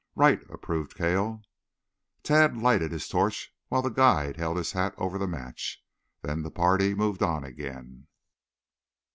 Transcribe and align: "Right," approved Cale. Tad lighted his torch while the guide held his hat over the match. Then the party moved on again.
"Right," 0.15 0.39
approved 0.49 0.95
Cale. 0.95 1.43
Tad 2.23 2.57
lighted 2.57 2.91
his 2.91 3.07
torch 3.07 3.53
while 3.67 3.83
the 3.83 3.89
guide 3.91 4.35
held 4.35 4.57
his 4.57 4.71
hat 4.71 4.95
over 4.97 5.19
the 5.19 5.27
match. 5.27 5.77
Then 6.23 6.41
the 6.41 6.49
party 6.49 6.95
moved 6.95 7.21
on 7.21 7.43
again. 7.43 8.07